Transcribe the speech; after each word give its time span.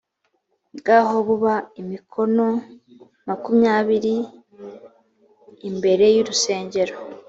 bwaho 0.77 1.15
buba 1.27 1.55
imikono 1.81 2.45
makumyabiri 3.27 4.15
a 4.25 4.27
imbere 5.69 6.05
y 6.15 6.19
urusengero 6.23 6.95